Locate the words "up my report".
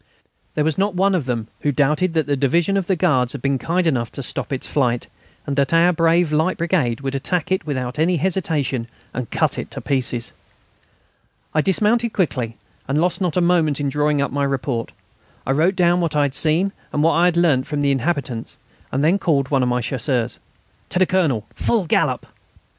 14.23-14.91